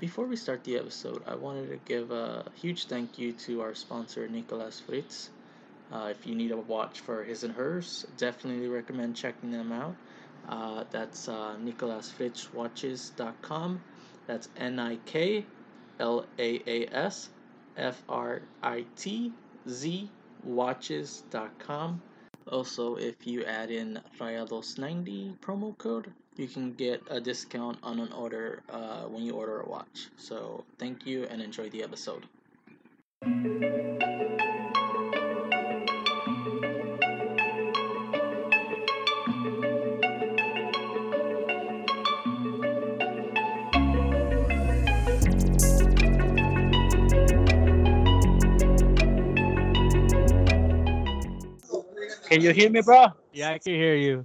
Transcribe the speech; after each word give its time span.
Before 0.00 0.24
we 0.24 0.36
start 0.36 0.64
the 0.64 0.78
episode, 0.78 1.22
I 1.26 1.34
wanted 1.34 1.68
to 1.68 1.76
give 1.84 2.10
a 2.10 2.46
huge 2.54 2.86
thank 2.86 3.18
you 3.18 3.34
to 3.44 3.60
our 3.60 3.74
sponsor, 3.74 4.26
Nicolas 4.28 4.80
Fritz. 4.80 5.28
Uh, 5.92 6.08
if 6.10 6.26
you 6.26 6.34
need 6.34 6.52
a 6.52 6.56
watch 6.56 7.00
for 7.00 7.22
his 7.22 7.44
and 7.44 7.52
hers, 7.52 8.06
definitely 8.16 8.68
recommend 8.68 9.14
checking 9.14 9.50
them 9.50 9.72
out. 9.72 9.94
Uh, 10.48 10.84
that's 10.90 11.28
uh, 11.28 11.54
nicolasfritzwatches.com. 11.62 13.82
That's 14.26 14.48
N 14.56 14.78
I 14.78 14.96
K 15.04 15.44
L 15.98 16.24
A 16.38 16.62
A 16.66 16.86
S 16.86 17.28
F 17.76 18.02
R 18.08 18.40
I 18.62 18.86
T 18.96 19.34
Z 19.68 20.08
watches.com. 20.44 22.00
Also, 22.50 22.96
if 22.96 23.26
you 23.26 23.44
add 23.44 23.70
in 23.70 24.00
Rayados90 24.18 25.36
promo 25.40 25.76
code, 25.76 26.10
you 26.40 26.48
can 26.48 26.72
get 26.72 27.02
a 27.10 27.20
discount 27.20 27.76
on 27.82 28.00
an 28.00 28.10
order 28.12 28.62
uh, 28.70 29.02
when 29.02 29.22
you 29.22 29.34
order 29.34 29.60
a 29.60 29.68
watch. 29.68 30.08
So, 30.16 30.64
thank 30.78 31.06
you 31.06 31.24
and 31.24 31.42
enjoy 31.42 31.68
the 31.68 31.82
episode. 31.82 32.24
Can 52.30 52.40
you 52.40 52.52
hear 52.52 52.70
me, 52.70 52.80
bro? 52.80 53.08
Yeah, 53.32 53.50
I 53.50 53.58
can 53.58 53.74
hear 53.74 53.96
you. 53.96 54.24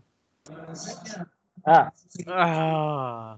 Ah, 1.66 1.92
Ah, 2.28 3.38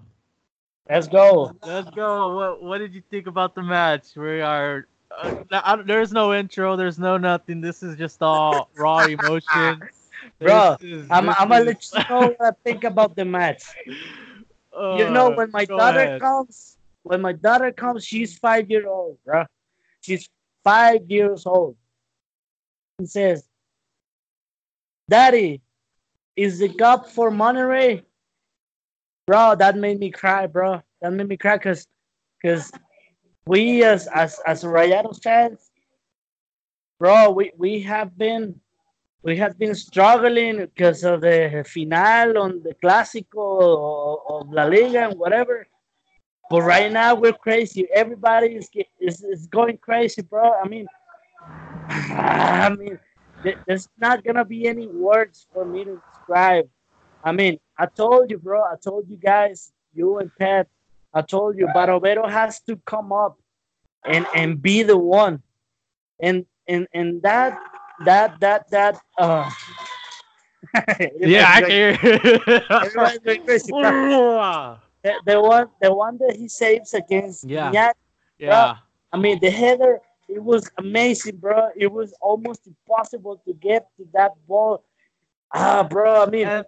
let's 0.90 1.08
go. 1.08 1.56
let's 1.64 1.90
go. 1.92 2.36
What 2.36 2.64
What 2.64 2.78
did 2.80 2.94
you 2.94 3.02
think 3.10 3.28
about 3.28 3.56
the 3.56 3.64
match? 3.64 4.16
We 4.16 4.42
are. 4.42 4.88
Uh, 5.12 5.32
I, 5.52 5.76
there's 5.78 6.12
no 6.12 6.34
intro. 6.34 6.76
There's 6.76 7.00
no 7.00 7.18
nothing. 7.18 7.62
This 7.62 7.84
is 7.84 7.98
just 7.98 8.22
all 8.22 8.70
raw 8.76 9.02
emotion. 9.04 9.88
Bro, 10.42 10.78
is- 10.82 11.12
I'm, 11.12 11.30
I'm 11.30 11.50
gonna 11.50 11.66
let 11.66 11.78
you 11.94 12.00
know 12.10 12.28
what 12.38 12.42
I 12.42 12.52
think 12.64 12.84
about 12.84 13.16
the 13.16 13.26
match. 13.26 13.64
you 14.90 15.10
know, 15.10 15.30
Uh, 15.30 15.32
when 15.32 15.52
my 15.52 15.66
daughter 15.66 16.08
ahead. 16.08 16.22
comes, 16.22 16.78
when 17.04 17.22
my 17.22 17.34
daughter 17.34 17.72
comes, 17.72 18.06
she's 18.06 18.38
five 18.38 18.70
years 18.70 18.86
old, 18.88 19.18
bro. 19.26 19.46
She's 20.02 20.30
five 20.64 21.10
years 21.10 21.46
old. 21.46 21.76
And 23.00 23.10
says, 23.10 23.48
"Daddy, 25.10 25.62
is 26.36 26.60
the 26.60 26.70
cup 26.74 27.10
for 27.10 27.32
Monterrey?" 27.32 28.04
Bro, 29.28 29.56
that 29.56 29.76
made 29.76 30.00
me 30.00 30.10
cry, 30.10 30.48
bro. 30.48 30.82
That 31.02 31.12
made 31.12 31.28
me 31.28 31.36
cry, 31.36 31.58
cause, 31.58 31.86
cause 32.44 32.72
we 33.46 33.84
as 33.84 34.08
as 34.08 34.40
as 34.48 34.64
Rayados 34.64 35.22
fans, 35.22 35.70
bro, 36.98 37.32
we 37.32 37.52
we 37.58 37.82
have 37.82 38.18
been 38.18 38.58
we 39.24 39.36
have 39.36 39.60
been 39.60 39.76
struggling 39.76 40.60
because 40.60 41.04
of 41.04 41.20
the 41.20 41.66
final 41.68 42.38
on 42.42 42.64
the 42.64 42.74
Clásico 42.82 44.22
of 44.30 44.50
La 44.50 44.64
Liga 44.64 45.10
and 45.10 45.20
whatever. 45.20 45.68
But 46.50 46.62
right 46.62 46.90
now 46.90 47.14
we're 47.14 47.34
crazy. 47.34 47.86
Everybody 47.94 48.56
is 48.56 48.70
is, 49.02 49.26
is 49.26 49.48
going 49.48 49.78
crazy, 49.80 50.22
bro. 50.22 50.54
I 50.54 50.70
mean, 50.70 50.88
I 51.90 52.74
mean, 52.80 52.98
there's 53.66 53.90
not 53.98 54.24
gonna 54.24 54.46
be 54.46 54.68
any 54.68 54.88
words 54.88 55.48
for 55.54 55.66
me 55.66 55.84
to 55.84 56.02
describe. 56.14 56.70
I 57.26 57.34
mean, 57.34 57.60
I 57.78 57.86
told 57.86 58.32
you, 58.32 58.38
bro. 58.38 58.62
I 58.64 58.76
told 58.82 59.10
you 59.10 59.18
guys, 59.18 59.72
you 59.94 60.18
and 60.20 60.32
Pat. 60.40 60.68
I 61.14 61.22
told 61.22 61.58
you, 61.58 61.68
Barovero 61.68 62.30
has 62.30 62.60
to 62.62 62.76
come 62.86 63.12
up 63.12 63.38
and 64.06 64.26
and 64.36 64.62
be 64.62 64.84
the 64.84 64.98
one, 64.98 65.42
and 66.20 66.46
and 66.68 66.88
and 66.94 67.22
that 67.22 67.60
that 68.06 68.40
that 68.40 68.70
that 68.72 69.00
uh 69.18 69.50
Yeah, 71.20 71.50
I 71.50 71.62
can 71.62 71.70
hear 71.70 71.92
you. 71.92 72.90
Going 72.94 73.20
crazy, 73.46 73.72
the, 75.04 75.14
the 75.26 75.42
one 75.42 75.70
the 75.82 75.94
one 75.94 76.18
that 76.18 76.36
he 76.36 76.48
saves 76.48 76.94
against 76.94 77.44
Yeah. 77.46 77.72
Gignac, 77.72 77.94
yeah. 78.40 78.78
I 79.12 79.18
mean 79.18 79.40
the 79.40 79.50
header 79.50 80.00
it 80.28 80.44
was 80.44 80.70
amazing 80.78 81.38
bro 81.38 81.70
it 81.76 81.92
was 81.92 82.14
almost 82.22 82.68
impossible 82.68 83.42
to 83.46 83.54
get 83.54 83.88
to 83.98 84.06
that 84.14 84.32
ball 84.48 84.84
ah 85.54 85.84
bro 85.84 86.24
I 86.24 86.30
mean 86.30 86.48
And 86.48 86.66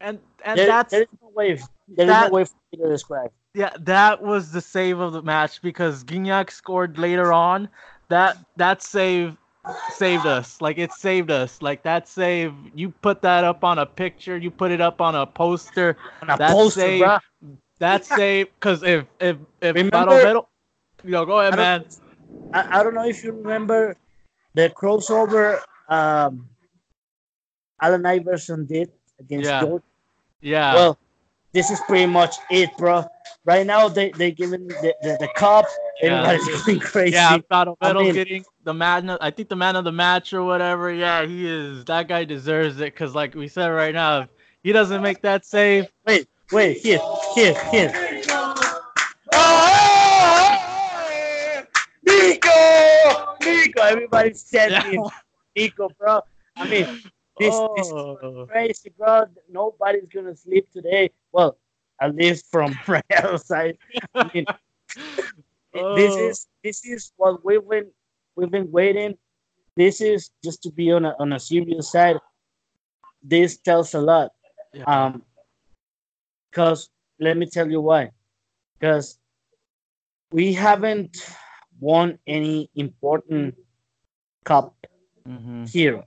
and 0.00 0.18
and 0.44 0.58
there, 0.58 0.66
that's 0.66 0.90
there 0.90 1.02
is 1.02 1.08
no 1.22 1.28
way 1.34 1.54
there 1.88 2.06
is 2.06 2.08
that- 2.08 2.30
no 2.30 2.34
way 2.34 2.44
for 2.44 2.54
me 2.72 2.78
to 2.84 2.88
describe 2.90 3.30
Yeah, 3.54 3.70
that 3.80 4.22
was 4.22 4.50
the 4.52 4.60
save 4.60 4.98
of 4.98 5.12
the 5.12 5.22
match 5.22 5.62
because 5.62 6.02
Gignac 6.04 6.50
scored 6.50 6.98
later 6.98 7.32
on. 7.32 7.68
That 8.08 8.36
that 8.56 8.82
save 8.82 9.36
saved 9.90 10.26
us. 10.26 10.60
Like 10.60 10.76
it 10.78 10.92
saved 10.92 11.30
us. 11.30 11.62
Like 11.62 11.82
that 11.84 12.08
save, 12.08 12.52
you 12.74 12.90
put 12.90 13.22
that 13.22 13.44
up 13.44 13.62
on 13.64 13.78
a 13.78 13.86
picture, 13.86 14.36
you 14.36 14.50
put 14.50 14.70
it 14.72 14.80
up 14.80 15.00
on 15.00 15.14
a 15.14 15.24
poster. 15.24 15.96
on 16.22 16.30
a 16.30 16.36
That 16.36 16.50
poster 16.52 16.80
save- 16.80 17.00
bro 17.00 17.18
That 17.78 18.04
save, 18.04 18.48
because 18.54 18.82
if 18.82 19.06
if 19.20 19.36
if 19.60 19.74
Remember- 19.76 19.96
Barovero, 20.10 20.46
yo, 21.04 21.24
go 21.24 21.38
ahead, 21.40 21.54
I 21.54 21.56
man. 21.56 21.84
I, 22.52 22.80
I 22.80 22.82
don't 22.82 22.94
know 22.94 23.04
if 23.06 23.22
you 23.24 23.32
remember 23.32 23.96
the 24.54 24.70
crossover 24.70 25.60
um 25.88 26.48
Allen 27.80 28.04
Iverson 28.06 28.66
did 28.66 28.90
against 29.24 29.48
Yeah. 29.48 29.60
George 29.62 29.82
Yeah, 30.40 30.74
well, 30.74 30.98
this 31.52 31.70
is 31.70 31.80
pretty 31.86 32.06
much 32.06 32.34
it, 32.50 32.70
bro. 32.76 33.04
Right 33.46 33.66
now, 33.66 33.88
they 33.88 34.10
they 34.10 34.30
giving 34.30 34.66
the, 34.68 34.94
the, 35.02 35.16
the 35.20 35.28
cup. 35.36 35.66
Yeah. 36.02 36.22
Everybody's 36.22 36.62
going 36.66 36.80
crazy. 36.80 37.12
yeah. 37.14 37.38
Barovero's 37.50 37.76
I 37.80 37.92
mean- 37.92 38.14
getting 38.14 38.44
the 38.64 38.74
man. 38.74 39.10
I 39.20 39.30
think 39.30 39.48
the 39.48 39.56
man 39.56 39.76
of 39.76 39.84
the 39.84 39.92
match 39.92 40.32
or 40.32 40.42
whatever. 40.44 40.92
Yeah, 40.92 41.24
he 41.26 41.46
is. 41.46 41.84
That 41.84 42.08
guy 42.08 42.24
deserves 42.24 42.76
it 42.80 42.92
because, 42.94 43.14
like 43.14 43.34
we 43.34 43.48
said 43.48 43.68
right 43.68 43.94
now, 43.94 44.20
if 44.22 44.28
he 44.62 44.72
doesn't 44.72 45.02
make 45.02 45.20
that 45.22 45.44
save. 45.44 45.88
Wait, 46.06 46.26
wait, 46.52 46.78
here, 46.78 47.00
here, 47.34 47.54
here. 47.70 47.92
Nico, 52.06 53.36
Nico, 53.44 53.82
everybody's 53.82 54.48
chanting 54.50 55.04
Nico, 55.56 55.88
bro. 55.98 56.20
I 56.56 56.68
mean, 56.68 57.02
this 57.38 57.54
this 57.76 57.86
is 57.86 57.92
Oh. 57.92 58.46
crazy, 58.48 58.90
bro. 58.96 59.24
Nobody's 59.50 60.06
gonna 60.12 60.36
sleep 60.36 60.70
today. 60.70 61.10
Well, 61.32 61.58
at 62.00 62.14
least 62.14 62.46
from 62.50 62.74
right 62.88 63.04
outside. 63.12 63.78
I 64.14 64.30
mean, 64.34 64.46
this 65.96 66.16
Oh. 66.16 66.28
is 66.28 66.46
this 66.62 66.84
is 66.84 67.12
what 67.16 67.44
we've 67.44 67.66
been 67.68 67.90
we've 68.36 68.50
been 68.50 68.70
waiting. 68.70 69.16
This 69.76 70.00
is 70.00 70.30
just 70.44 70.62
to 70.62 70.70
be 70.70 70.92
on 70.92 71.04
a 71.04 71.14
on 71.18 71.32
a 71.32 71.40
serious 71.40 71.90
side. 71.90 72.18
This 73.22 73.58
tells 73.58 73.94
a 73.94 74.00
lot. 74.00 74.30
Yeah. 74.72 74.84
Um, 74.86 75.22
because 76.50 76.90
let 77.18 77.36
me 77.36 77.46
tell 77.46 77.70
you 77.70 77.80
why. 77.80 78.10
Because 78.78 79.18
we 80.30 80.52
haven't 80.52 81.16
won 81.80 82.18
any 82.26 82.70
important 82.74 83.54
cup 84.44 84.74
Mhm. 85.26 85.66
here 85.72 85.98
uh, 85.98 86.04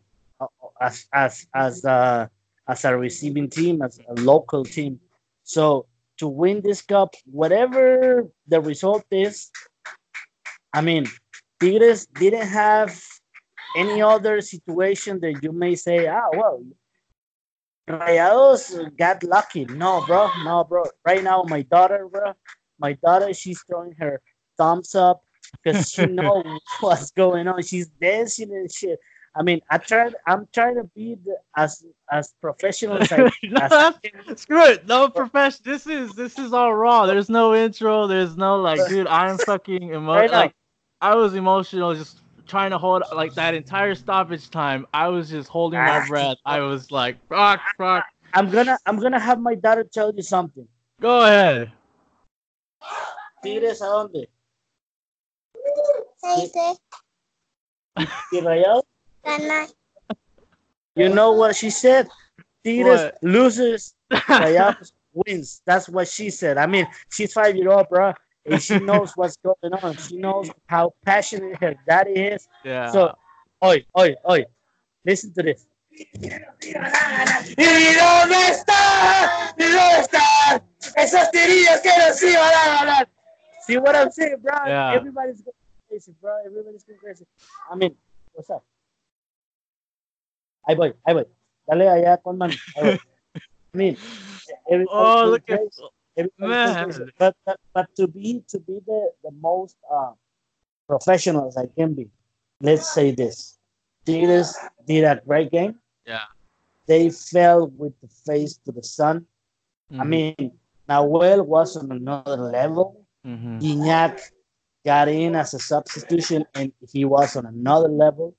as 0.81 1.05
as 1.13 1.47
as 1.53 1.85
a 1.85 2.29
as 2.67 2.85
a 2.85 2.97
receiving 2.97 3.49
team, 3.49 3.81
as 3.81 3.99
a 4.09 4.13
local 4.21 4.63
team. 4.63 4.99
So 5.43 5.87
to 6.17 6.27
win 6.27 6.61
this 6.61 6.81
cup, 6.81 7.13
whatever 7.25 8.27
the 8.47 8.59
result 8.59 9.05
is, 9.11 9.49
I 10.73 10.81
mean, 10.81 11.07
Tigres 11.59 12.07
didn't 12.07 12.47
have 12.47 13.01
any 13.75 14.01
other 14.01 14.41
situation 14.41 15.19
that 15.21 15.43
you 15.43 15.51
may 15.51 15.75
say, 15.75 16.07
ah, 16.07 16.29
well, 16.33 16.63
Rayados 17.87 18.95
got 18.97 19.23
lucky. 19.23 19.65
No, 19.65 20.03
bro, 20.05 20.29
no, 20.43 20.63
bro. 20.63 20.83
Right 21.05 21.23
now, 21.23 21.43
my 21.47 21.61
daughter, 21.61 22.07
bro, 22.11 22.33
my 22.79 22.93
daughter, 22.93 23.33
she's 23.33 23.61
throwing 23.63 23.93
her 23.99 24.21
thumbs 24.57 24.93
up 24.93 25.23
because 25.63 25.89
she 25.89 26.05
knows 26.19 26.59
what's 26.81 27.11
going 27.11 27.47
on. 27.47 27.63
She's 27.63 27.87
dancing 27.87 28.51
and 28.51 28.71
shit. 28.71 28.99
I 29.37 29.43
mean, 29.43 29.61
I 29.69 29.77
tried. 29.77 30.15
I'm 30.25 30.47
trying 30.51 30.75
to 30.75 30.83
be 30.95 31.15
the, 31.23 31.37
as 31.55 31.85
as 32.11 32.33
professional 32.41 32.97
as 32.97 33.11
I, 33.11 33.17
No, 33.43 33.61
as 33.61 33.93
can. 34.03 34.35
Screw 34.37 34.65
it. 34.65 34.87
No 34.87 35.09
profession. 35.09 35.61
This 35.63 35.85
is 35.85 36.13
this 36.13 36.39
is 36.39 36.53
all 36.53 36.73
raw. 36.73 37.05
There's 37.05 37.29
no 37.29 37.53
intro. 37.53 38.07
There's 38.07 38.35
no 38.35 38.55
like, 38.59 38.79
dude. 38.89 39.05
I'm 39.07 39.37
fucking 39.37 39.89
emotional. 39.93 40.31
Like, 40.39 40.55
I 41.01 41.15
was 41.15 41.35
emotional 41.35 41.93
just 41.93 42.21
trying 42.47 42.71
to 42.71 42.77
hold 42.79 43.03
like 43.13 43.33
that 43.35 43.53
entire 43.53 43.93
stoppage 43.93 44.49
time. 44.49 44.87
I 44.93 45.07
was 45.09 45.29
just 45.29 45.49
holding 45.49 45.79
my 45.79 45.99
Ah. 46.03 46.07
breath. 46.07 46.37
I 46.45 46.61
was 46.61 46.91
like, 46.91 47.17
fuck, 47.29 47.59
fuck. 47.77 48.05
I'm 48.33 48.49
gonna 48.49 48.77
I'm 48.87 48.97
gonna 48.99 49.19
have 49.19 49.39
my 49.39 49.53
daughter 49.53 49.83
tell 49.83 50.11
you 50.15 50.23
something. 50.23 50.67
Go 50.99 51.21
ahead. 51.21 51.71
Tigres 53.43 53.81
a 53.81 53.85
dónde? 53.85 54.27
Seis 56.17 56.51
Y 57.97 58.39
Rayados. 58.41 58.83
Ganar. 59.27 59.67
You 60.95 61.09
know 61.09 61.33
what 61.33 61.55
she 61.55 61.69
said? 61.69 62.07
Tigres 62.63 63.01
What? 63.01 63.17
loses, 63.23 63.93
Rayados 64.11 64.91
wins. 65.13 65.61
That's 65.65 65.87
what 65.89 66.07
she 66.07 66.29
said. 66.31 66.57
I 66.57 66.65
mean, 66.65 66.87
she's 67.11 67.33
five 67.33 67.55
year 67.55 67.69
old, 67.71 67.87
bro. 67.89 68.13
and 68.45 68.61
she 68.61 68.79
knows 68.79 69.11
what's 69.15 69.37
going 69.37 69.73
on. 69.83 69.95
She 69.97 70.17
knows 70.17 70.49
how 70.67 70.93
passionate 71.05 71.57
her 71.61 71.75
daddy 71.87 72.11
is. 72.33 72.47
Yeah. 72.63 72.89
So, 72.91 73.13
oi, 73.63 73.85
oi, 73.97 74.15
oi, 74.29 74.45
listen 75.05 75.33
to 75.33 75.43
this. 75.43 75.65
¿Y 75.91 76.05
dónde 77.95 78.47
está? 78.49 79.53
¿Y 79.57 79.63
dónde 79.65 80.01
están 80.01 80.61
esas 80.95 81.31
tirillas 81.31 81.81
que 81.81 81.89
nos 81.97 82.21
iban 82.23 82.53
a 82.53 82.65
ganar? 82.79 83.09
See 83.65 83.77
what 83.77 83.95
I'm 83.95 84.11
saying, 84.11 84.37
bro? 84.41 84.53
Yeah. 84.65 84.93
Everybody's 84.93 85.41
going 85.41 85.55
crazy, 85.89 86.13
bro. 86.21 86.37
Everybody's 86.45 86.83
going 86.83 86.99
crazy. 86.99 87.25
I 87.71 87.75
mean, 87.75 87.95
what's 88.33 88.49
up? 88.49 88.63
Ahí 90.67 90.75
voy, 90.75 90.93
ahí 91.05 91.13
voy. 91.13 91.25
Dale 91.65 91.89
allá 91.89 92.17
con 92.17 92.37
mano. 92.37 92.53
Ahí 92.75 92.83
voy. 92.83 92.99
I 93.73 93.77
mean, 93.77 93.97
oh, 94.89 95.25
look 95.31 95.49
at. 95.49 95.59
Man. 96.37 97.11
But, 97.19 97.35
but 97.45 97.59
but 97.73 97.87
to 97.95 98.07
be 98.07 98.43
to 98.49 98.59
be 98.59 98.81
the 98.85 99.11
the 99.23 99.31
most 99.31 99.77
uh, 99.91 100.11
professional 100.87 101.47
as 101.47 101.57
I 101.57 101.67
can 101.67 101.93
be, 101.93 102.09
let's 102.59 102.91
say 102.93 103.11
this: 103.11 103.59
Tigres 104.05 104.57
did 104.85 105.03
a 105.03 105.21
great 105.25 105.51
game. 105.51 105.79
Yeah. 106.05 106.25
They 106.87 107.09
fell 107.11 107.67
with 107.67 107.93
the 108.01 108.07
face 108.25 108.57
to 108.65 108.71
the 108.71 108.83
sun. 108.83 109.25
I 109.91 110.03
Mhm, 110.03 110.09
mean, 110.09 110.59
Nahuel 110.89 111.45
was 111.45 111.77
on 111.77 111.91
another 111.91 112.37
level. 112.37 113.05
Gignac 113.61 114.19
got 114.85 115.07
in 115.07 115.35
as 115.35 115.53
a 115.53 115.59
substitution 115.59 116.45
and 116.55 116.71
he 116.91 117.05
was 117.05 117.35
on 117.35 117.45
another 117.45 117.89
level. 117.89 118.35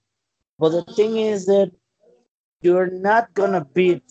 But 0.59 0.71
the 0.71 0.83
thing 0.95 1.17
is 1.19 1.47
that 1.47 1.71
you're 2.63 2.91
not 2.91 3.33
going 3.35 3.53
to 3.53 3.65
beat 3.65 4.05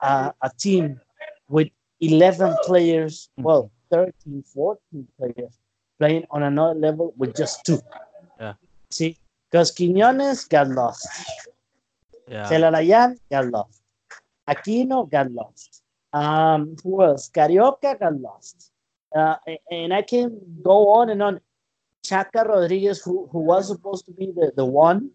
uh, 0.00 0.32
a 0.42 0.50
team 0.58 1.00
with 1.48 1.68
11 2.00 2.56
players, 2.64 3.28
Mhm. 3.38 3.42
well, 3.44 3.70
13, 3.90 4.42
14 4.54 5.08
players 5.18 5.58
playing 5.98 6.24
on 6.30 6.42
another 6.44 6.74
level 6.78 7.12
with 7.16 7.36
just 7.36 7.64
two. 7.66 7.80
Yeah. 8.40 8.54
See, 8.90 9.18
because 9.50 9.72
Quiñones 9.74 10.48
got 10.48 10.68
lost. 10.68 11.06
yeah. 12.28 12.48
Zelarayán 12.48 13.18
got 13.30 13.46
lost. 13.50 13.82
Aquino 14.48 15.10
got 15.10 15.30
lost. 15.32 15.82
Um, 16.12 16.76
who 16.82 17.02
else? 17.02 17.28
Carioca 17.28 17.98
got 17.98 18.18
lost. 18.20 18.70
Uh, 19.14 19.36
and 19.70 19.92
I 19.92 20.02
can 20.02 20.38
go 20.62 20.88
on 20.90 21.10
and 21.10 21.22
on. 21.22 21.40
Chaka 22.02 22.44
Rodriguez, 22.44 23.02
who, 23.02 23.28
who 23.30 23.40
was 23.40 23.68
supposed 23.68 24.06
to 24.06 24.12
be 24.12 24.32
the, 24.34 24.52
the 24.56 24.64
one, 24.64 25.10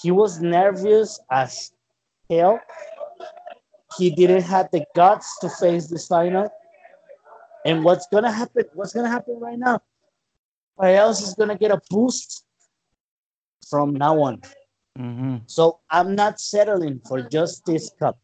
he 0.00 0.10
was 0.10 0.40
nervous 0.40 1.20
as 1.30 1.72
hell. 2.28 2.60
He 3.98 4.10
didn't 4.10 4.42
have 4.42 4.68
the 4.70 4.84
guts 4.94 5.38
to 5.40 5.48
face 5.48 5.88
this 5.88 6.06
final. 6.06 6.48
And 7.64 7.84
what's 7.84 8.06
gonna 8.12 8.30
happen? 8.30 8.64
What's 8.74 8.92
gonna 8.92 9.08
happen 9.08 9.38
right 9.40 9.58
now? 9.58 9.80
Who 10.78 10.86
else 10.86 11.20
is 11.22 11.34
gonna 11.34 11.58
get 11.58 11.70
a 11.70 11.80
boost 11.90 12.44
from 13.68 13.94
now 13.94 14.20
on. 14.20 14.42
Mhm. 14.98 15.42
So 15.46 15.80
I'm 15.90 16.14
not 16.14 16.40
settling 16.40 17.00
for 17.06 17.22
just 17.22 17.64
this 17.64 17.90
cup. 17.98 18.18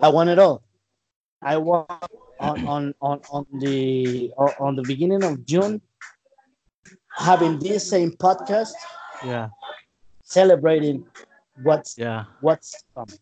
I 0.00 0.08
want 0.08 0.28
it 0.28 0.38
all. 0.38 0.62
I 1.40 1.56
want 1.56 1.88
on 2.40 2.66
on 2.66 2.94
on, 3.00 3.20
on 3.30 3.46
the 3.60 4.32
on 4.58 4.76
the 4.76 4.82
beginning 4.82 5.24
of 5.24 5.46
June 5.46 5.80
having 7.16 7.58
this 7.58 7.88
same 7.88 8.10
podcast 8.12 8.74
Yeah. 9.24 9.48
Celebrating 10.24 11.04
what's 11.62 11.96
Yeah. 11.96 12.24
what's 12.40 12.82
coming. 12.94 13.18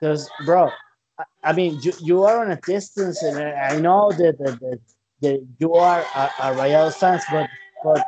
Because 0.00 0.28
bro, 0.44 0.70
I, 1.18 1.24
I 1.44 1.52
mean 1.52 1.78
you, 1.82 1.92
you 2.02 2.24
are 2.24 2.44
on 2.44 2.50
a 2.50 2.60
distance 2.66 3.22
and 3.22 3.38
I 3.38 3.78
know 3.78 4.10
that 4.12 4.38
that, 4.38 4.58
that, 4.60 4.80
that 5.22 5.46
you 5.58 5.74
are 5.74 6.00
a, 6.00 6.24
a 6.40 6.54
Rayados 6.54 6.94
fans, 6.94 7.22
but 7.30 7.48
but 7.84 8.04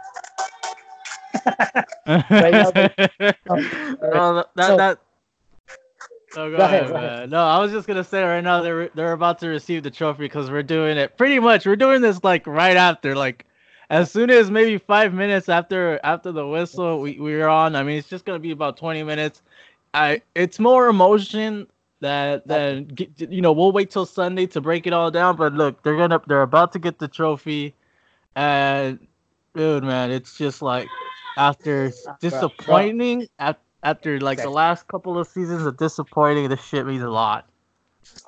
now 2.06 2.72
oh, 4.12 4.34
that, 4.34 4.48
that, 4.56 4.66
So- 4.66 4.76
that 4.76 4.98
Oh, 6.36 6.50
go, 6.50 6.58
Go 6.58 6.64
ahead, 6.64 6.82
ahead, 6.82 6.88
go 6.90 6.94
ahead. 6.96 7.18
man. 7.20 7.30
No, 7.30 7.42
I 7.42 7.58
was 7.58 7.72
just 7.72 7.88
gonna 7.88 8.04
say 8.04 8.22
right 8.22 8.44
now 8.44 8.60
they're 8.60 8.90
they're 8.90 9.12
about 9.12 9.38
to 9.38 9.48
receive 9.48 9.82
the 9.82 9.90
trophy 9.90 10.24
because 10.24 10.50
we're 10.50 10.62
doing 10.62 10.98
it 10.98 11.16
pretty 11.16 11.38
much. 11.40 11.64
We're 11.64 11.74
doing 11.74 12.02
this 12.02 12.22
like 12.22 12.46
right 12.46 12.76
after, 12.76 13.16
like 13.16 13.46
as 13.90 14.10
soon 14.10 14.30
as 14.30 14.50
maybe 14.50 14.78
five 14.78 15.14
minutes 15.14 15.48
after 15.48 15.98
after 16.04 16.32
the 16.32 16.46
whistle 16.46 17.00
we 17.00 17.18
we're 17.18 17.48
on. 17.48 17.74
I 17.74 17.82
mean, 17.82 17.98
it's 17.98 18.08
just 18.08 18.24
gonna 18.24 18.38
be 18.38 18.50
about 18.50 18.76
twenty 18.76 19.02
minutes. 19.02 19.42
I 19.94 20.22
it's 20.34 20.58
more 20.58 20.88
emotion 20.88 21.66
that 22.00 22.46
than 22.46 22.90
you 23.18 23.40
know. 23.40 23.52
We'll 23.52 23.72
wait 23.72 23.90
till 23.90 24.06
Sunday 24.06 24.46
to 24.48 24.60
break 24.60 24.86
it 24.86 24.92
all 24.92 25.10
down. 25.10 25.36
But 25.36 25.54
look, 25.54 25.82
they're 25.82 25.96
gonna 25.96 26.20
they're 26.26 26.42
about 26.42 26.72
to 26.72 26.78
get 26.78 26.98
the 26.98 27.08
trophy, 27.08 27.74
and 28.36 28.98
dude, 29.54 29.84
man, 29.84 30.10
it's 30.10 30.36
just 30.36 30.62
like 30.62 30.88
after 31.36 31.92
disappointing 32.20 33.28
at, 33.38 33.58
after 33.82 34.20
like 34.20 34.38
the 34.38 34.50
last 34.50 34.86
couple 34.88 35.18
of 35.18 35.26
seasons 35.28 35.64
of 35.64 35.76
disappointing, 35.78 36.48
this 36.48 36.62
shit 36.62 36.86
means 36.86 37.02
a 37.02 37.10
lot. 37.10 37.48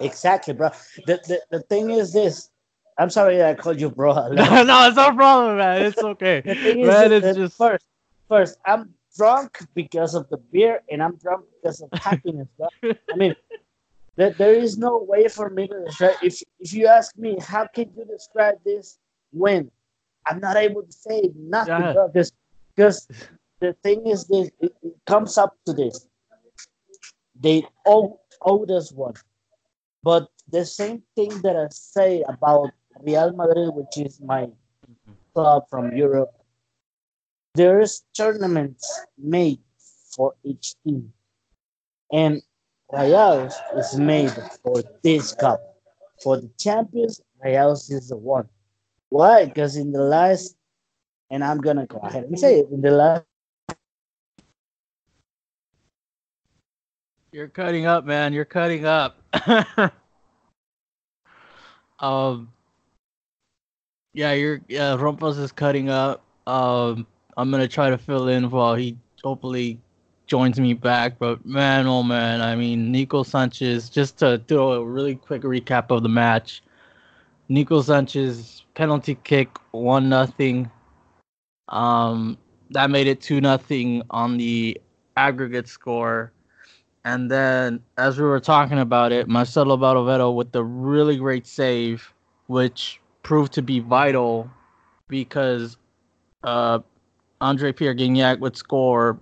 exactly, 0.00 0.54
bro. 0.54 0.70
The, 1.06 1.20
the 1.28 1.42
the 1.50 1.60
thing 1.64 1.90
is 1.90 2.12
this. 2.12 2.50
I'm 2.98 3.10
sorry 3.10 3.36
that 3.38 3.50
I 3.50 3.54
called 3.54 3.80
you 3.80 3.90
bro. 3.90 4.12
no, 4.32 4.62
no, 4.62 4.86
it's 4.86 4.96
no 4.96 5.12
problem, 5.12 5.58
man. 5.58 5.82
It's 5.82 6.02
okay. 6.02 6.42
The 6.44 6.54
thing 6.54 6.80
is 6.80 6.86
man, 6.86 7.12
it's 7.12 7.36
just 7.36 7.56
first, 7.56 7.84
first, 8.28 8.58
I'm 8.66 8.94
drunk 9.16 9.58
because 9.74 10.14
of 10.14 10.28
the 10.28 10.36
beer, 10.38 10.82
and 10.90 11.02
I'm 11.02 11.16
drunk 11.16 11.44
because 11.62 11.80
of 11.80 11.90
happiness. 11.92 12.48
I 12.60 13.16
mean, 13.16 13.34
there, 14.16 14.30
there 14.30 14.54
is 14.54 14.78
no 14.78 14.98
way 14.98 15.28
for 15.28 15.50
me 15.50 15.68
to 15.68 15.84
describe. 15.84 16.16
If 16.22 16.42
if 16.58 16.72
you 16.72 16.86
ask 16.86 17.16
me, 17.16 17.38
how 17.40 17.66
can 17.66 17.90
you 17.96 18.04
describe 18.04 18.56
this 18.64 18.98
when 19.32 19.70
I'm 20.26 20.40
not 20.40 20.56
able 20.56 20.82
to 20.82 20.92
say 20.92 21.30
nothing, 21.36 21.72
Yeah. 21.72 21.92
bro? 21.92 22.08
Because 22.08 22.32
because 22.76 23.08
the 23.60 23.74
thing 23.82 24.06
is 24.06 24.26
this, 24.26 24.50
it, 24.60 24.74
it 24.82 24.94
comes 25.06 25.36
up 25.38 25.56
to 25.66 25.72
this. 25.72 26.06
They 27.38 27.64
owe, 27.86 28.20
owed 28.42 28.70
us 28.70 28.92
one, 28.92 29.14
but 30.02 30.28
the 30.50 30.64
same 30.64 31.02
thing 31.16 31.30
that 31.42 31.56
I 31.56 31.68
say 31.70 32.22
about 32.28 32.70
Real 33.02 33.32
Madrid, 33.32 33.70
which 33.74 33.98
is 33.98 34.20
my 34.20 34.48
club 35.34 35.64
from 35.70 35.96
Europe, 35.96 36.30
there's 37.54 38.04
tournaments 38.16 39.00
made 39.18 39.60
for 40.14 40.34
each 40.44 40.74
team. 40.84 41.12
And 42.12 42.42
Rayados 42.92 43.54
is 43.76 43.96
made 43.96 44.32
for 44.62 44.82
this 45.02 45.32
cup. 45.32 45.60
For 46.22 46.36
the 46.36 46.50
champions, 46.58 47.20
Rayados 47.44 47.90
is 47.90 48.08
the 48.08 48.16
one. 48.16 48.48
Why? 49.08 49.46
Because 49.46 49.76
in 49.76 49.92
the 49.92 50.02
last, 50.02 50.56
and 51.30 51.42
I'm 51.42 51.58
gonna 51.58 51.86
go 51.86 51.98
ahead 51.98 52.24
and 52.24 52.38
say 52.38 52.60
it, 52.60 52.68
in 52.70 52.80
the 52.80 52.90
last 52.90 53.24
You're 57.32 57.48
cutting 57.48 57.86
up, 57.86 58.04
man. 58.04 58.32
You're 58.32 58.44
cutting 58.44 58.84
up. 58.84 59.22
um. 62.00 62.52
Yeah, 64.12 64.32
you're. 64.32 64.60
Yeah, 64.68 64.96
Rumpus 64.96 65.38
is 65.38 65.52
cutting 65.52 65.88
up. 65.88 66.24
Um, 66.46 67.06
I'm 67.36 67.50
gonna 67.50 67.68
try 67.68 67.90
to 67.90 67.98
fill 67.98 68.28
in 68.28 68.50
while 68.50 68.74
he 68.74 68.96
hopefully 69.22 69.78
joins 70.26 70.58
me 70.58 70.74
back. 70.74 71.18
But 71.18 71.44
man, 71.46 71.86
oh 71.86 72.02
man, 72.02 72.40
I 72.40 72.56
mean, 72.56 72.90
Nico 72.90 73.22
Sanchez. 73.22 73.88
Just 73.88 74.18
to 74.18 74.38
do 74.38 74.60
a 74.60 74.84
really 74.84 75.14
quick 75.14 75.42
recap 75.42 75.90
of 75.90 76.02
the 76.02 76.08
match. 76.08 76.62
Nico 77.48 77.82
Sanchez 77.82 78.64
penalty 78.74 79.16
kick, 79.24 79.56
one 79.70 80.08
nothing. 80.08 80.70
Um, 81.68 82.36
that 82.70 82.90
made 82.90 83.06
it 83.06 83.20
two 83.20 83.40
nothing 83.40 84.02
on 84.10 84.36
the 84.36 84.80
aggregate 85.16 85.68
score. 85.68 86.32
And 87.04 87.30
then, 87.30 87.80
as 87.96 88.18
we 88.18 88.24
were 88.24 88.40
talking 88.40 88.78
about 88.78 89.12
it, 89.12 89.28
Marcelo 89.28 89.76
Barovero 89.76 90.34
with 90.34 90.52
the 90.52 90.62
really 90.62 91.16
great 91.16 91.46
save, 91.46 92.12
which 92.46 93.00
proved 93.22 93.52
to 93.54 93.62
be 93.62 93.80
vital 93.80 94.50
because 95.08 95.76
uh, 96.44 96.78
Andre 97.40 97.72
Pierre 97.72 97.94
Gignac 97.94 98.38
would 98.40 98.56
score 98.56 99.18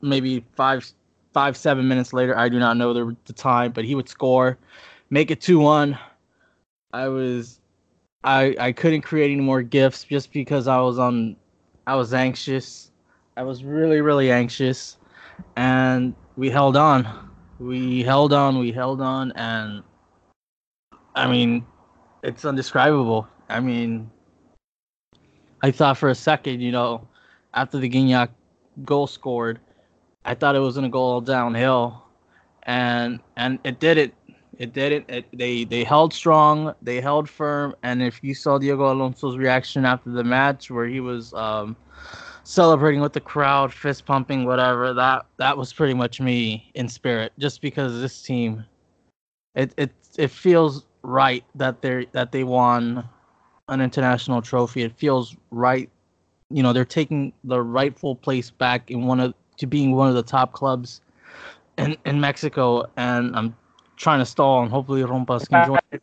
maybe 0.00 0.44
five, 0.56 0.90
five, 1.32 1.56
seven 1.56 1.88
minutes 1.88 2.12
later. 2.12 2.36
I 2.36 2.48
do 2.48 2.58
not 2.58 2.76
know 2.76 2.92
the, 2.92 3.16
the 3.26 3.32
time, 3.32 3.72
but 3.72 3.84
he 3.84 3.94
would 3.94 4.08
score, 4.08 4.58
make 5.10 5.30
it 5.30 5.40
2 5.40 5.58
1. 5.58 5.98
I 6.92 7.08
was, 7.08 7.60
I, 8.24 8.56
I 8.58 8.72
couldn't 8.72 9.02
create 9.02 9.30
any 9.30 9.40
more 9.40 9.62
gifts 9.62 10.04
just 10.04 10.32
because 10.32 10.66
I 10.66 10.80
was 10.80 10.98
on, 10.98 11.36
I 11.86 11.94
was 11.94 12.14
anxious. 12.14 12.90
I 13.36 13.42
was 13.42 13.62
really, 13.62 14.00
really 14.00 14.32
anxious. 14.32 14.96
And 15.56 16.14
we 16.36 16.50
held 16.50 16.76
on. 16.76 17.28
We 17.58 18.02
held 18.02 18.32
on, 18.32 18.58
we 18.58 18.70
held 18.70 19.00
on, 19.00 19.32
and 19.32 19.82
I 21.16 21.26
mean, 21.26 21.66
it's 22.22 22.44
undescribable. 22.44 23.26
I 23.48 23.60
mean, 23.60 24.10
I 25.62 25.70
thought 25.70 25.98
for 25.98 26.10
a 26.10 26.14
second, 26.14 26.60
you 26.60 26.70
know, 26.70 27.08
after 27.54 27.78
the 27.78 27.88
Gignac 27.88 28.28
goal 28.84 29.06
scored, 29.06 29.58
I 30.24 30.34
thought 30.34 30.54
it 30.54 30.60
was 30.60 30.74
gonna 30.74 30.88
go 30.88 31.00
all 31.00 31.20
downhill, 31.20 32.02
and 32.64 33.20
and 33.36 33.58
it 33.64 33.80
did 33.80 33.98
it. 33.98 34.14
It 34.58 34.72
didn't. 34.72 35.08
It, 35.08 35.26
they 35.32 35.64
they 35.64 35.84
held 35.84 36.12
strong. 36.12 36.74
They 36.82 37.00
held 37.00 37.28
firm. 37.28 37.74
And 37.82 38.02
if 38.02 38.22
you 38.22 38.34
saw 38.34 38.58
Diego 38.58 38.92
Alonso's 38.92 39.36
reaction 39.36 39.84
after 39.84 40.10
the 40.10 40.24
match, 40.24 40.70
where 40.70 40.86
he 40.86 41.00
was 41.00 41.32
um, 41.34 41.76
celebrating 42.42 43.00
with 43.00 43.12
the 43.12 43.20
crowd, 43.20 43.72
fist 43.72 44.04
pumping, 44.04 44.44
whatever, 44.44 44.92
that 44.94 45.26
that 45.38 45.56
was 45.56 45.72
pretty 45.72 45.94
much 45.94 46.20
me 46.20 46.70
in 46.74 46.88
spirit. 46.88 47.32
Just 47.38 47.62
because 47.62 48.00
this 48.00 48.20
team, 48.22 48.64
it 49.54 49.72
it 49.76 49.92
it 50.18 50.30
feels 50.30 50.86
right 51.02 51.44
that 51.54 51.80
they 51.80 52.06
that 52.12 52.32
they 52.32 52.44
won 52.44 53.08
an 53.68 53.80
international 53.80 54.42
trophy. 54.42 54.82
It 54.82 54.92
feels 54.96 55.36
right. 55.50 55.88
You 56.50 56.62
know, 56.62 56.72
they're 56.72 56.84
taking 56.84 57.32
the 57.44 57.60
rightful 57.60 58.16
place 58.16 58.50
back 58.50 58.90
in 58.90 59.06
one 59.06 59.20
of 59.20 59.34
to 59.58 59.66
being 59.66 59.92
one 59.92 60.08
of 60.08 60.14
the 60.14 60.22
top 60.22 60.52
clubs 60.52 61.00
in 61.76 61.96
in 62.04 62.20
Mexico. 62.20 62.84
And 62.96 63.34
I'm 63.36 63.54
trying 63.96 64.20
to 64.20 64.26
stall, 64.26 64.62
and 64.62 64.70
hopefully 64.70 65.02
Rompas 65.02 65.48
can 65.48 65.66
join. 65.66 66.00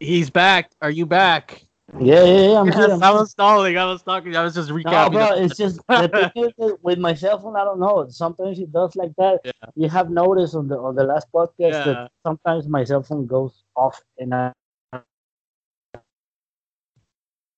He's 0.00 0.30
back. 0.30 0.70
Are 0.80 0.90
you 0.90 1.06
back? 1.06 1.64
Yeah, 2.00 2.24
yeah, 2.24 2.40
yeah. 2.52 2.60
I'm 2.60 2.66
Yes, 2.68 3.02
I 3.02 3.10
was 3.10 3.30
stalling. 3.30 3.76
I 3.76 3.84
was 3.84 4.02
talking. 4.02 4.34
I 4.34 4.42
was 4.42 4.54
just 4.54 4.70
recapping. 4.70 5.12
No, 5.12 5.28
bro, 5.28 5.32
it's 5.34 5.56
just 5.56 5.80
the 5.88 6.30
thing 6.34 6.44
is 6.44 6.52
that 6.58 6.78
with 6.82 6.98
my 6.98 7.12
cell 7.14 7.38
phone. 7.38 7.56
I 7.56 7.64
don't 7.64 7.80
know. 7.80 8.06
Sometimes 8.08 8.58
it 8.58 8.72
does 8.72 8.96
like 8.96 9.12
that. 9.18 9.40
Yeah. 9.44 9.52
You 9.74 9.88
have 9.90 10.10
noticed 10.10 10.54
on 10.54 10.68
the 10.68 10.78
on 10.78 10.94
the 10.94 11.04
last 11.04 11.26
podcast 11.32 11.72
Yeah. 11.72 11.84
that 11.84 12.10
sometimes 12.24 12.66
my 12.66 12.84
cell 12.84 13.02
phone 13.02 13.26
goes 13.26 13.62
off, 13.76 14.00
and 14.18 14.34
I 14.34 14.52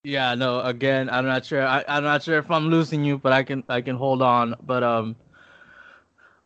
Yeah, 0.04 0.34
no. 0.34 0.60
Again, 0.60 1.08
I'm 1.08 1.24
not 1.24 1.46
sure. 1.46 1.66
I, 1.66 1.82
I'm 1.88 2.04
not 2.04 2.22
sure 2.22 2.38
if 2.38 2.50
I'm 2.50 2.68
losing 2.68 3.02
you, 3.04 3.16
but 3.18 3.32
I 3.32 3.42
can 3.42 3.64
I 3.68 3.80
can 3.80 3.96
hold 3.96 4.20
on. 4.20 4.54
But 4.64 4.82
um, 4.84 5.16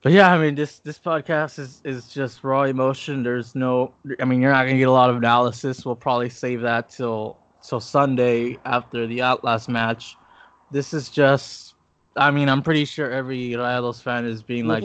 but 0.01 0.13
yeah, 0.13 0.33
I 0.33 0.39
mean 0.39 0.55
this 0.55 0.79
this 0.79 0.99
podcast 0.99 1.59
is 1.59 1.83
is 1.85 2.07
just 2.07 2.45
raw 2.45 2.63
emotion. 2.63 3.25
There's 3.25 3.57
no. 3.57 3.93
I 4.21 4.25
mean, 4.25 4.41
you're 4.41 4.53
not 4.53 4.65
gonna 4.65 4.79
get 4.79 4.89
a 4.89 4.93
lot 4.93 5.11
of 5.11 5.17
analysis. 5.17 5.85
We'll 5.85 5.97
probably 5.97 6.31
save 6.31 6.61
that 6.63 6.89
till 6.89 7.37
till 7.61 7.81
Sunday 7.81 8.57
after 8.65 9.09
the 9.09 9.23
Outlast 9.23 9.69
match. 9.69 10.17
This 10.71 10.95
is 10.95 11.11
just. 11.11 11.75
I 12.17 12.31
mean, 12.31 12.49
I'm 12.49 12.63
pretty 12.63 12.85
sure 12.85 13.11
every 13.11 13.51
Rayados 13.51 14.01
fan 14.03 14.25
is 14.25 14.41
being 14.41 14.67
You 14.67 14.71
like? 14.71 14.85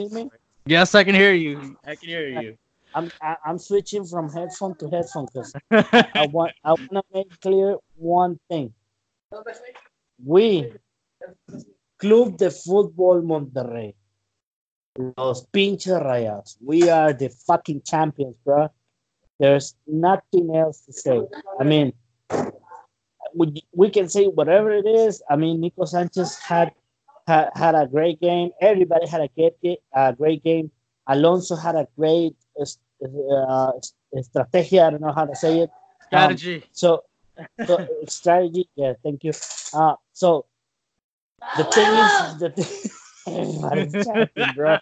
"Yes, 0.66 0.96
I 0.96 1.04
can 1.04 1.14
hear 1.14 1.32
you. 1.32 1.76
I 1.86 1.94
can 1.94 2.08
hear 2.08 2.26
you." 2.28 2.56
I'm 2.94 3.10
I, 3.20 3.36
I'm 3.44 3.58
switching 3.58 4.04
from 4.04 4.32
headphone 4.32 4.76
to 4.78 4.88
headphone 4.88 5.26
because 5.26 5.52
I 5.70 6.28
want 6.32 6.52
I 6.64 6.70
want 6.70 6.90
to 6.92 7.02
make 7.12 7.40
clear 7.40 7.76
one 7.96 8.38
thing. 8.48 8.72
We, 10.24 10.72
Club 11.98 12.36
de 12.36 12.48
Fútbol 12.50 13.22
Monterrey, 13.24 13.94
los 15.16 15.44
pinches 15.46 15.98
Rayas, 16.00 16.56
we 16.64 16.88
are 16.88 17.12
the 17.12 17.28
fucking 17.46 17.82
champions, 17.82 18.36
bro. 18.44 18.68
There's 19.40 19.74
nothing 19.86 20.54
else 20.54 20.80
to 20.86 20.92
say. 20.92 21.20
I 21.58 21.64
mean, 21.64 21.92
we, 23.34 23.64
we 23.72 23.90
can 23.90 24.08
say 24.08 24.26
whatever 24.26 24.70
it 24.70 24.86
is. 24.86 25.20
I 25.28 25.34
mean, 25.34 25.60
Nico 25.60 25.84
Sanchez 25.84 26.38
had 26.38 26.72
had, 27.26 27.50
had 27.54 27.74
a 27.74 27.86
great 27.86 28.20
game. 28.20 28.50
Everybody 28.60 29.08
had 29.08 29.22
a 29.22 29.28
great, 29.28 29.78
a 29.92 30.12
great 30.12 30.44
game. 30.44 30.70
Alonso 31.06 31.56
had 31.56 31.74
a 31.74 31.88
great 31.96 32.36
uh, 33.02 33.72
strategy. 34.20 34.80
I 34.80 34.90
don't 34.90 35.00
know 35.00 35.12
how 35.12 35.24
to 35.24 35.36
say 35.36 35.60
it. 35.60 35.70
Strategy. 36.06 36.64
So, 36.72 37.04
so 37.66 37.86
strategy. 38.06 38.68
Yeah, 38.76 38.94
thank 39.02 39.24
you. 39.24 39.32
Uh, 39.72 39.94
so 40.12 40.46
the 41.56 41.64
thing 41.64 41.88
is, 41.88 42.38
the 42.38 42.50
thing, 42.50 42.90
everybody's 43.26 44.06
chanting, 44.06 44.54
bro. 44.54 44.78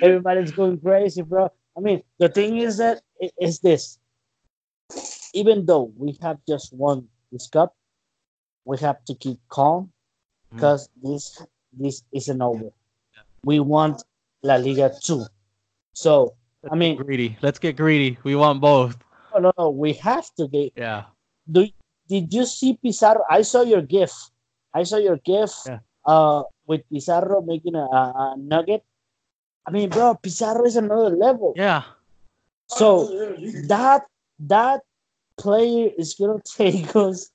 Everybody's 0.00 0.52
going 0.52 0.78
crazy, 0.80 1.22
bro. 1.22 1.50
I 1.76 1.80
mean, 1.80 2.02
the 2.18 2.28
thing 2.28 2.58
is 2.58 2.78
that 2.78 3.02
it 3.20 3.32
is 3.40 3.60
this. 3.60 3.98
Even 5.34 5.64
though 5.64 5.92
we 5.96 6.18
have 6.20 6.38
just 6.46 6.72
won 6.72 7.08
this 7.30 7.46
cup, 7.46 7.74
we 8.64 8.78
have 8.78 9.04
to 9.06 9.14
keep 9.14 9.38
calm 9.48 9.90
because 10.54 10.88
this 11.02 11.40
this 11.72 12.02
isn't 12.12 12.42
over. 12.42 12.70
We 13.44 13.60
want 13.60 14.02
La 14.42 14.56
Liga 14.56 14.92
too. 15.02 15.24
So 15.94 16.34
I 16.70 16.74
mean, 16.74 16.96
greedy. 16.96 17.36
Let's 17.42 17.58
get 17.58 17.76
greedy. 17.76 18.18
We 18.22 18.36
want 18.36 18.60
both. 18.60 18.96
no, 19.34 19.40
no, 19.40 19.52
no. 19.58 19.70
We 19.70 19.94
have 19.94 20.28
to 20.36 20.46
get 20.48 20.72
Yeah. 20.76 21.04
do 21.50 21.66
did 22.08 22.32
you 22.32 22.44
see 22.46 22.74
Pizarro? 22.74 23.24
I 23.30 23.42
saw 23.42 23.62
your 23.62 23.82
GIF. 23.82 24.12
I 24.74 24.82
saw 24.82 24.98
your 24.98 25.16
GIF. 25.16 25.50
Yeah. 25.66 25.78
Uh, 26.04 26.42
with 26.66 26.82
Pizarro 26.90 27.42
making 27.42 27.74
a, 27.74 27.84
a, 27.84 28.34
nugget. 28.36 28.82
I 29.66 29.70
mean, 29.70 29.88
bro, 29.88 30.14
Pizarro 30.14 30.64
is 30.64 30.76
another 30.76 31.10
level. 31.10 31.54
Yeah. 31.56 31.82
So 32.66 33.06
that 33.68 34.02
that 34.40 34.80
player 35.38 35.90
is 35.96 36.14
gonna 36.14 36.42
take 36.56 36.94
us 36.96 37.30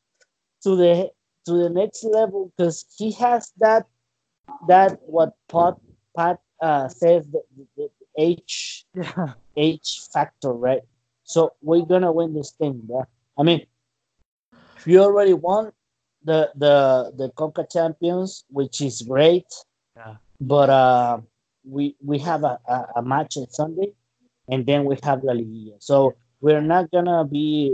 to 0.63 0.75
the 0.75 1.12
to 1.46 1.53
the 1.53 1.69
next 1.69 2.03
level 2.03 2.51
because 2.55 2.86
he 2.98 3.12
has 3.13 3.51
that 3.57 3.86
that 4.67 5.00
what 5.05 5.34
Pat 5.48 5.75
Pat 6.15 6.39
uh, 6.62 6.88
says 6.88 7.27
the, 7.27 7.41
the 7.77 7.89
H 8.17 8.86
Yeah. 8.95 9.33
H 9.55 10.01
factor, 10.12 10.53
right? 10.53 10.81
So 11.24 11.53
we're 11.62 11.86
gonna 11.86 12.12
win 12.12 12.33
this 12.33 12.51
thing, 12.51 12.81
bro. 12.83 13.05
I 13.38 13.43
mean, 13.43 13.65
you 14.86 15.01
already 15.01 15.33
won 15.33 15.71
the 16.24 16.51
the 16.55 17.13
the 17.17 17.29
Coca 17.29 17.65
Champions, 17.69 18.45
which 18.50 18.81
is 18.81 19.01
great. 19.01 19.45
Yeah. 19.95 20.15
But 20.39 20.69
uh, 20.69 21.19
we 21.63 21.95
we 22.03 22.19
have 22.19 22.43
a, 22.43 22.59
a, 22.67 22.86
a 22.97 23.01
match 23.01 23.38
on 23.38 23.50
Sunday, 23.50 23.93
and 24.47 24.65
then 24.65 24.86
we 24.86 24.97
have 25.03 25.24
La 25.24 25.33
Liguilla. 25.33 25.77
So 25.79 26.15
we're 26.41 26.62
not 26.62 26.91
gonna 26.91 27.25
be 27.25 27.74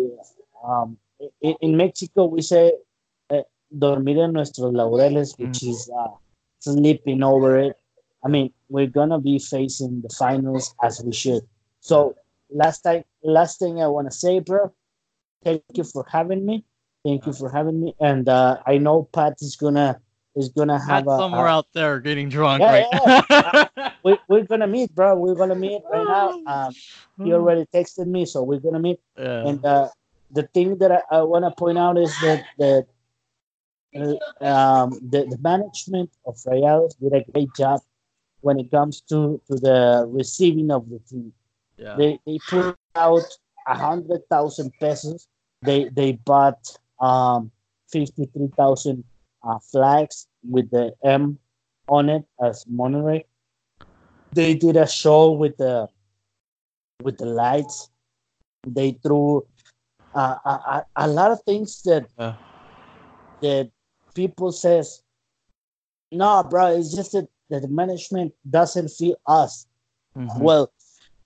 um, 0.63 0.97
in, 1.41 1.55
in 1.61 1.77
Mexico. 1.77 2.25
We 2.25 2.41
say 2.41 2.73
uh, 3.29 3.43
dormir 3.77 4.23
en 4.23 4.33
nuestros 4.33 4.73
laureles, 4.73 5.37
which 5.37 5.63
is 5.63 5.89
uh, 5.95 6.15
sleeping 6.59 7.23
over 7.23 7.57
it. 7.59 7.75
I 8.25 8.29
mean, 8.29 8.51
we're 8.69 8.87
gonna 8.87 9.19
be 9.19 9.39
facing 9.39 10.01
the 10.01 10.09
finals 10.09 10.73
as 10.81 11.01
we 11.03 11.11
should. 11.13 11.43
So 11.81 12.15
last 12.49 12.81
time, 12.81 13.03
last 13.23 13.59
thing 13.59 13.81
I 13.81 13.87
want 13.87 14.09
to 14.11 14.15
say, 14.17 14.39
bro. 14.39 14.73
Thank 15.43 15.63
you 15.73 15.83
for 15.83 16.05
having 16.09 16.45
me. 16.45 16.63
Thank 17.03 17.25
you 17.25 17.33
for 17.33 17.49
having 17.49 17.81
me. 17.81 17.93
And 17.99 18.29
uh, 18.29 18.59
I 18.65 18.77
know 18.77 19.03
Pat 19.11 19.33
is 19.41 19.57
gonna 19.57 19.99
is 20.35 20.49
gonna 20.49 20.79
have 20.79 21.05
Not 21.05 21.15
a, 21.15 21.17
somewhere 21.19 21.47
a- 21.47 21.51
out 21.51 21.67
there 21.73 21.99
getting 21.99 22.29
drunk 22.29 22.61
Yeah, 22.61 22.83
right 23.29 23.69
we, 24.05 24.17
we're 24.29 24.45
gonna 24.45 24.67
meet, 24.67 24.95
bro. 24.95 25.15
We're 25.15 25.35
gonna 25.35 25.55
meet 25.55 25.81
right 25.91 26.07
now. 26.07 26.39
Um, 26.47 26.73
he 27.23 27.33
already 27.33 27.65
texted 27.73 28.07
me, 28.07 28.25
so 28.25 28.41
we're 28.41 28.59
gonna 28.59 28.79
meet. 28.79 28.99
yeah. 29.17 29.47
And 29.47 29.65
uh, 29.65 29.89
the 30.31 30.43
thing 30.53 30.77
that 30.77 30.91
I, 30.91 31.01
I 31.11 31.21
want 31.23 31.43
to 31.45 31.51
point 31.51 31.77
out 31.77 31.97
is 31.97 32.11
that 32.21 32.43
that 32.57 32.87
uh, 33.95 34.43
um, 34.43 34.91
the, 35.07 35.25
the 35.29 35.37
management 35.41 36.09
of 36.25 36.35
Rayados 36.37 36.97
did 36.99 37.13
a 37.13 37.23
great 37.31 37.49
job 37.55 37.81
when 38.43 38.59
it 38.59 38.69
comes 38.69 38.99
to, 39.01 39.41
to 39.47 39.55
the 39.55 40.05
receiving 40.09 40.69
of 40.69 40.89
the 40.89 40.99
team. 41.09 41.31
yeah. 41.77 41.95
They, 41.95 42.19
they 42.27 42.39
put 42.47 42.75
out 42.95 43.23
a 43.67 43.75
hundred 43.75 44.21
thousand 44.29 44.71
pesos. 44.79 45.27
They 45.61 45.87
they 45.89 46.11
bought 46.11 46.59
um, 46.99 47.51
fifty 47.89 48.25
three 48.25 48.51
thousand 48.57 49.05
uh, 49.47 49.59
flags 49.71 50.27
with 50.43 50.69
the 50.71 50.93
M 51.03 51.39
on 51.87 52.09
it 52.09 52.25
as 52.43 52.65
Monterrey. 52.65 53.23
They 54.33 54.55
did 54.55 54.75
a 54.75 54.87
show 54.87 55.31
with 55.31 55.55
the 55.55 55.87
with 57.01 57.17
the 57.17 57.25
lights. 57.25 57.89
They 58.67 58.99
threw 59.03 59.47
uh, 60.13 60.35
a, 60.43 60.49
a, 60.49 60.85
a 60.97 61.07
lot 61.07 61.31
of 61.31 61.41
things 61.43 61.81
that 61.83 62.09
Yeah. 62.19 62.35
that 63.41 63.71
people 64.15 64.51
says, 64.51 65.01
no, 66.11 66.43
bro, 66.43 66.75
it's 66.77 66.93
just 66.93 67.13
that, 67.13 67.27
that 67.53 67.61
the 67.61 67.67
management 67.67 68.33
doesn't 68.49 68.89
feel 68.89 69.15
us. 69.27 69.67
Mhm. 70.17 70.39
Well, 70.41 70.73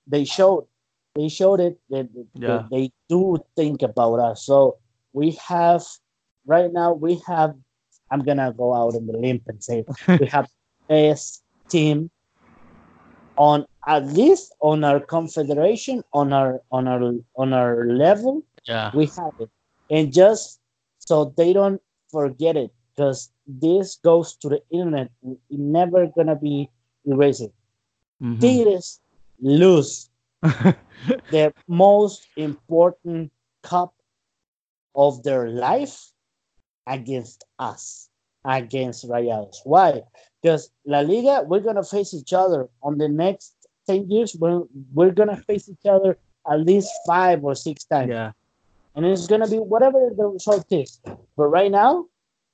they 0.05 0.25
showed 0.25 0.67
they 1.15 1.29
showed 1.29 1.59
it 1.59 1.79
that, 1.89 2.07
Yeah. 2.35 2.67
they 2.69 2.91
do 3.09 3.37
think 3.55 3.81
about 3.81 4.19
us. 4.19 4.43
So 4.45 4.77
we 5.13 5.31
have 5.47 5.83
right 6.45 6.71
now 6.71 6.93
we 6.93 7.15
have 7.25 7.55
I'm 8.11 8.19
gonna 8.23 8.53
go 8.53 8.73
out 8.75 8.93
on 8.95 9.07
the 9.07 9.17
limb 9.17 9.41
and 9.47 9.63
say 9.63 9.85
we 10.19 10.27
have 10.35 10.47
best 10.87 11.43
team 11.69 12.11
on 13.37 13.65
at 13.87 14.05
least 14.07 14.53
on 14.59 14.83
our 14.83 14.99
confederation 14.99 16.03
on 16.13 16.33
our 16.33 16.61
on 16.71 16.87
our 16.87 17.01
on 17.35 17.53
our 17.53 17.85
level 17.87 18.43
yeah. 18.65 18.89
we 18.93 19.05
have 19.05 19.33
it 19.39 19.49
and 19.89 20.13
just 20.13 20.59
so 20.99 21.33
they 21.37 21.51
don't 21.53 21.81
forget 22.09 22.55
it 22.57 22.71
because 22.89 23.29
this 23.47 23.95
goes 24.03 24.35
to 24.35 24.49
the 24.49 24.61
internet 24.69 25.09
it's 25.23 25.39
never 25.49 26.07
gonna 26.15 26.35
be 26.35 26.69
erased 27.05 27.49
Mhm. 28.21 28.41
Tigres 28.41 28.99
lose 29.39 30.09
the 31.31 31.53
most 31.67 32.27
important 32.35 33.31
cup 33.61 33.93
of 34.95 35.21
their 35.23 35.49
life 35.49 36.11
against 36.87 37.43
us, 37.59 38.09
against 38.45 39.07
Rayados. 39.07 39.57
Why? 39.63 40.01
Because 40.41 40.71
La 40.85 41.01
Liga, 41.01 41.43
we're 41.45 41.59
gonna 41.59 41.83
face 41.83 42.13
each 42.13 42.33
other 42.33 42.69
on 42.81 42.97
the 42.97 43.07
next 43.07 43.53
10 43.87 44.09
years. 44.09 44.35
We're, 44.35 44.63
we're 44.93 45.11
gonna 45.11 45.37
face 45.37 45.69
each 45.69 45.85
other 45.85 46.17
at 46.49 46.59
least 46.61 46.89
five 47.05 47.43
or 47.43 47.53
six 47.53 47.83
times. 47.83 48.09
Yeah. 48.09 48.31
And 48.95 49.05
it's 49.05 49.27
gonna 49.27 49.47
be 49.47 49.59
whatever 49.59 50.09
the 50.15 50.25
result 50.25 50.65
is. 50.71 50.99
But 51.35 51.47
right 51.53 51.69
now, 51.69 52.05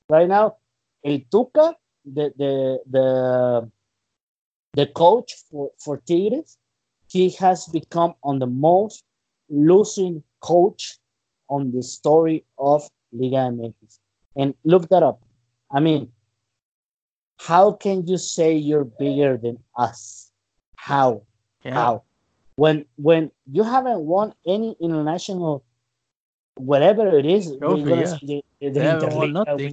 right 0.09 0.27
now, 0.27 0.57
El 1.03 1.19
Tuca, 1.31 1.73
the 2.05 2.33
the 2.37 2.79
the 2.89 3.71
the 4.73 4.87
coach 4.87 5.33
for, 5.49 5.71
for 5.77 5.97
Tigres, 6.07 6.57
he 7.09 7.29
has 7.31 7.67
become 7.67 8.15
on 8.23 8.39
the 8.39 8.47
most 8.47 9.03
losing 9.49 10.23
coach 10.41 10.97
on 11.49 11.71
the 11.71 11.83
story 11.83 12.43
of 12.57 12.89
Liga 13.11 13.51
MX. 13.51 13.99
And 14.35 14.55
look 14.63 14.89
that 14.89 15.03
up. 15.03 15.21
I 15.71 15.79
mean, 15.79 16.11
how 17.39 17.73
can 17.73 18.07
you 18.07 18.17
say 18.17 18.55
you're 18.55 18.85
bigger 18.85 19.37
than 19.37 19.59
us? 19.77 20.31
How? 20.75 21.23
Yeah. 21.63 21.73
How? 21.73 22.03
When 22.55 22.85
when 22.95 23.31
you 23.51 23.63
haven't 23.63 24.01
won 24.01 24.33
any 24.45 24.75
international 24.79 25.63
whatever 26.55 27.17
it 27.17 27.25
is, 27.25 27.51
gonna 27.59 27.83
the, 28.21 28.43
the 28.61 28.79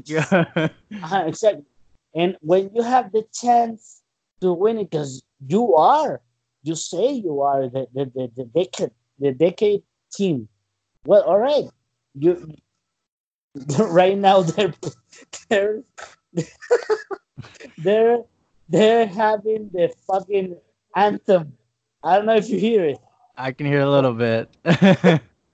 Yeah. 0.07 0.25
uh-huh, 1.03 1.25
exactly. 1.27 1.65
And 2.15 2.37
when 2.41 2.71
you 2.75 2.83
have 2.83 3.13
the 3.13 3.25
chance 3.33 4.03
to 4.41 4.53
win 4.53 4.79
it, 4.79 4.91
because 4.91 5.23
you 5.47 5.75
are, 5.77 6.21
you 6.63 6.75
say 6.75 7.13
you 7.13 7.41
are 7.41 7.69
the 7.69 7.87
the, 7.95 8.05
the, 8.15 8.31
the 8.37 8.45
decade 8.45 8.91
the 9.19 9.33
decade 9.33 9.83
team. 10.13 10.49
Well, 11.05 11.23
all 11.23 11.39
right. 11.39 11.65
You 12.15 12.55
right 13.79 14.17
now 14.17 14.43
they're 14.43 14.75
they're 15.49 15.83
they're 17.79 18.19
they're 18.69 19.07
having 19.07 19.71
the 19.73 19.93
fucking 20.07 20.57
anthem. 20.97 21.53
I 22.03 22.17
don't 22.17 22.27
know 22.27 22.37
if 22.37 22.49
you 22.49 22.59
hear 22.59 22.85
it. 22.85 22.99
I 23.37 23.53
can 23.53 23.67
hear 23.67 23.81
a 23.81 23.91
little 23.91 24.15
bit. 24.15 24.51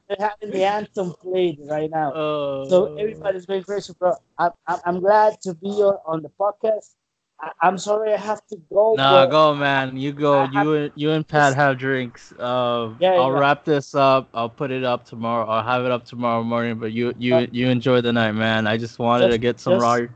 They're 0.08 0.28
having 0.28 0.50
the 0.50 0.64
anthem 0.64 1.12
played 1.20 1.58
right 1.68 1.90
now. 1.90 2.12
oh. 2.14 2.68
So 2.68 2.96
everybody's 2.96 3.46
going 3.46 3.64
crazy, 3.64 3.92
bro. 3.98 4.14
I'm, 4.38 4.52
I'm, 4.66 5.00
glad 5.00 5.40
to 5.42 5.54
be 5.54 5.68
on, 5.82 5.98
on 6.06 6.22
the 6.22 6.30
podcast. 6.38 6.94
I, 7.40 7.50
I'm 7.60 7.76
sorry 7.76 8.14
I 8.14 8.16
have 8.16 8.46
to 8.46 8.56
go. 8.72 8.94
Nah, 8.96 9.26
go 9.26 9.54
man. 9.54 9.96
You 9.96 10.12
go. 10.12 10.40
I 10.40 10.62
You 10.62 10.72
and 10.74 10.92
you 10.94 11.10
and 11.10 11.26
Pat 11.26 11.54
have 11.54 11.76
drinks. 11.78 12.32
Uh, 12.38 12.94
Yeah, 13.00 13.12
I'll 13.14 13.32
yeah. 13.32 13.38
wrap 13.38 13.64
this 13.64 13.94
up. 13.94 14.28
I'll 14.32 14.48
put 14.48 14.70
it 14.70 14.84
up 14.84 15.04
tomorrow. 15.04 15.44
I'll 15.46 15.64
have 15.64 15.84
it 15.84 15.90
up 15.90 16.04
tomorrow 16.04 16.42
morning. 16.44 16.78
But 16.78 16.92
you 16.92 17.12
you 17.18 17.34
Uh, 17.34 17.46
you 17.50 17.68
enjoy 17.68 18.00
the 18.00 18.12
night, 18.12 18.32
man. 18.32 18.66
I 18.66 18.76
just 18.76 18.98
wanted 18.98 19.28
to 19.30 19.38
get 19.38 19.58
some 19.60 19.74
just- 19.74 19.82
raw. 19.82 20.06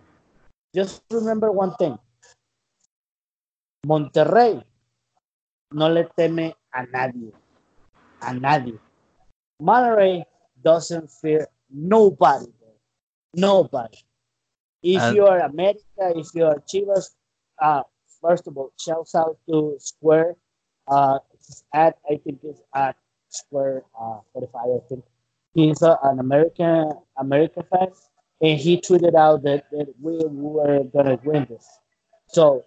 Just 0.72 1.02
remember 1.10 1.50
one 1.50 1.74
thing. 1.76 1.98
Monterrey 3.86 4.62
no 5.72 5.88
le 5.88 6.04
teme 6.16 6.52
a 6.72 6.86
nadie. 6.86 7.32
A 8.22 8.32
nadie. 8.32 8.78
Monterrey 9.60 10.24
doesn't 10.62 11.10
fear 11.10 11.46
nobody. 11.70 12.46
Nobody. 13.34 13.98
If 14.82 15.14
you 15.14 15.26
are 15.26 15.40
America, 15.40 15.80
if 15.98 16.28
you 16.34 16.44
are 16.46 16.56
Chivas, 16.60 17.10
uh, 17.60 17.82
first 18.22 18.46
of 18.46 18.56
all, 18.56 18.72
shouts 18.78 19.14
out 19.14 19.38
to 19.48 19.76
Square. 19.78 20.36
Uh, 20.88 21.18
at 21.74 21.98
I 22.10 22.16
think 22.16 22.40
it's 22.42 22.60
at 22.74 22.96
Square 23.28 23.84
uh, 24.00 24.20
45. 24.32 24.60
I 24.62 24.88
think 24.88 25.04
he's 25.54 25.82
uh, 25.82 25.96
an 26.04 26.18
American 26.18 26.92
American 27.18 27.62
fan, 27.70 27.88
and 28.40 28.58
he 28.58 28.80
tweeted 28.80 29.14
out 29.14 29.42
that, 29.42 29.70
that 29.70 29.94
we 30.00 30.18
were 30.26 30.84
gonna 30.84 31.18
win 31.22 31.46
this. 31.48 31.66
So, 32.28 32.64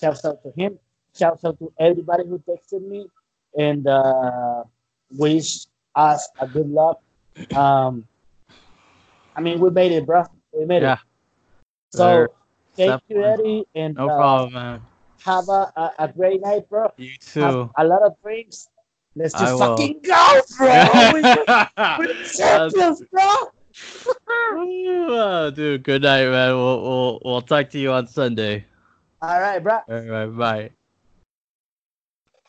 shouts 0.00 0.24
out 0.24 0.42
to 0.44 0.52
him. 0.56 0.78
Shouts 1.18 1.44
out 1.44 1.58
to 1.58 1.72
everybody 1.78 2.24
who 2.26 2.38
texted 2.38 2.86
me 2.86 3.08
and 3.58 3.86
uh, 3.86 4.62
wish 5.10 5.66
us 5.94 6.28
a 6.40 6.46
good 6.46 6.68
luck. 6.68 7.00
Um, 7.54 8.06
I 9.36 9.40
mean, 9.40 9.60
we 9.60 9.70
made 9.70 9.92
it, 9.92 10.06
bro. 10.06 10.24
We 10.52 10.64
made 10.64 10.82
Yeah. 10.82 10.94
it. 10.94 10.98
So, 11.90 12.26
thank 12.76 13.02
you, 13.08 13.22
definitely. 13.22 13.58
Eddie, 13.60 13.66
and 13.74 13.96
No 13.96 14.08
uh, 14.08 14.16
problem, 14.16 14.52
man. 14.52 14.82
have 15.24 15.48
a, 15.48 15.72
a, 15.76 15.92
a 16.00 16.08
great 16.08 16.40
night, 16.40 16.68
bro. 16.68 16.90
You 16.96 17.10
Have 17.40 17.54
too. 17.54 17.70
a 17.76 17.84
lot 17.84 18.02
of 18.02 18.14
drinks. 18.22 18.68
Let's 19.16 19.34
I 19.34 19.40
just 19.40 19.54
will. 19.54 19.76
fucking 19.76 20.00
go, 20.02 20.40
bro. 20.58 21.10
we, 21.12 21.22
we're 21.98 22.24
champions, 22.24 23.02
bro. 23.12 23.50
Oh, 24.30 25.50
dude, 25.54 25.82
good 25.82 26.02
night, 26.02 26.26
man. 26.28 26.54
We'll 26.54 26.82
we'll 26.82 27.20
we'll 27.24 27.42
talk 27.42 27.70
to 27.70 27.78
you 27.78 27.92
on 27.92 28.06
Sunday. 28.06 28.64
All 29.20 29.40
right, 29.40 29.62
bro. 29.62 29.78
All 29.88 30.00
right, 30.00 30.26
bye. 30.26 30.70